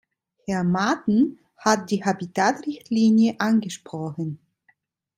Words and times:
Herr 0.47 0.63
Maaten 0.63 1.37
hat 1.57 1.91
die 1.91 2.03
Habitat-Richtlinie 2.03 3.35
angesprochen. 3.39 4.39